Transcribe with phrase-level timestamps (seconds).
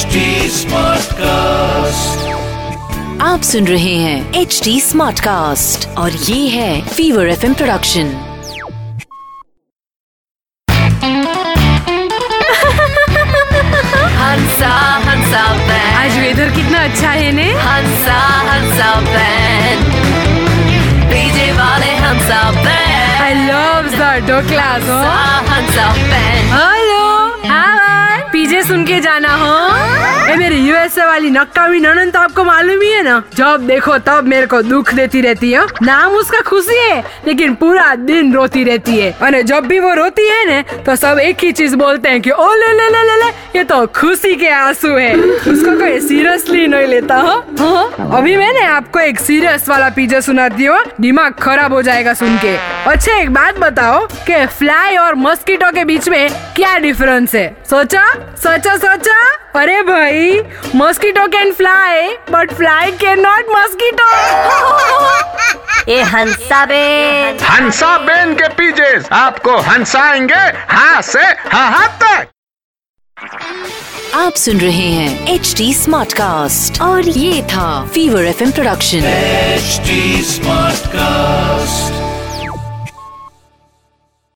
[0.00, 2.20] HD Smartcast.
[3.22, 8.06] आप सुन रहे हैं एच डी स्मार्ट कास्ट और ये है Fever F production
[14.22, 14.72] Hansa
[15.06, 17.52] Hansa band आज वेदर कितना अच्छा है ने?
[17.52, 18.20] हंसा
[18.50, 19.84] हंसा बैंड
[21.10, 23.90] डीजे वाले Hansa band I love
[24.26, 24.98] the class हो।
[25.52, 26.52] हंसा बैंड
[30.30, 33.22] ए मेरी यूएसए वाली नक्कामी ननन तो आपको मालूम ही है ना?
[33.34, 37.94] जब देखो तब मेरे को दुख देती रहती है नाम उसका खुशी है, लेकिन पूरा
[37.94, 41.50] दिन रोती रहती है। और जब भी वो रोती है ना तो सब एक ही
[41.52, 44.88] चीज़ बोलते हैं कि, ओ, ले ले ले ले ले, ये तो खुशी के आँसू
[44.88, 47.34] है। उसको कोई सीरियसली नहीं लेता, हो?
[48.16, 52.56] अभी मैंने आपको एक सीरियस वाला पीजे सुनाती हूँ। दिमाग खराब हो जाएगा सुन के।
[52.90, 57.46] अच्छा एक बात बताओ कि फ्लाई और मस्कीटो के बीच में क्या डिफरेंस है?
[57.70, 58.06] सोचा
[58.38, 59.18] सोचा सोचा।
[59.56, 60.40] अरे भाई
[60.76, 64.10] mosquito can fly but fly can not mosquito
[65.92, 70.42] ये हंसा बेन। हंसा बेन के पीजेस आपको हंसाएँगे
[70.74, 72.28] हाँ से हाँ तक।
[74.16, 79.80] आप सुन रहे हैं एच डी स्मार्ट कास्ट और ये था Fever F production H
[80.26, 81.99] smart Smartcast.